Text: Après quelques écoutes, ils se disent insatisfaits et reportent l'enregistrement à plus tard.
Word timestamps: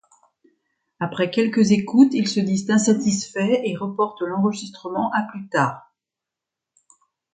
Après 0.99 1.29
quelques 1.29 1.69
écoutes, 1.73 2.15
ils 2.15 2.27
se 2.27 2.39
disent 2.39 2.71
insatisfaits 2.71 3.61
et 3.63 3.77
reportent 3.77 4.23
l'enregistrement 4.23 5.11
à 5.13 5.21
plus 5.31 5.47
tard. 5.47 5.93